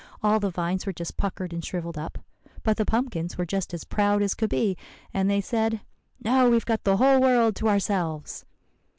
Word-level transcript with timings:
All 0.23 0.39
the 0.39 0.49
vines 0.49 0.87
were 0.87 0.93
just 0.93 1.15
puckered 1.15 1.53
and 1.53 1.63
shrivelled 1.63 1.95
up. 1.95 2.17
But 2.63 2.77
the 2.77 2.87
pumpkins 2.87 3.37
were 3.37 3.45
just 3.45 3.71
as 3.71 3.83
proud 3.83 4.23
as 4.23 4.33
could 4.33 4.49
be; 4.49 4.75
and 5.13 5.29
they 5.29 5.41
said, 5.41 5.81
'Now 6.19 6.49
we've 6.49 6.65
got 6.65 6.85
the 6.85 6.97
whole 6.97 7.21
world 7.21 7.55
to 7.57 7.69
ourselves. 7.69 8.43